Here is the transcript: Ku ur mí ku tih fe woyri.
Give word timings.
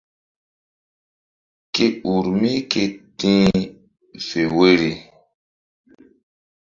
Ku 1.73 1.85
ur 2.13 2.25
mí 2.41 2.53
ku 2.71 2.83
tih 3.19 3.45
fe 4.27 4.41
woyri. 4.55 4.91